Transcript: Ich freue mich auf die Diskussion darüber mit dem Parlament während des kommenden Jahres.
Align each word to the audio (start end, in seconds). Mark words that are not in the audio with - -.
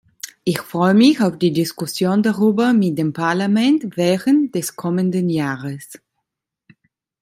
Ich 0.43 0.57
freue 0.61 0.95
mich 0.95 1.21
auf 1.21 1.37
die 1.37 1.53
Diskussion 1.53 2.23
darüber 2.23 2.73
mit 2.73 2.97
dem 2.97 3.13
Parlament 3.13 3.95
während 3.97 4.55
des 4.55 4.75
kommenden 4.75 5.29
Jahres. 5.29 5.99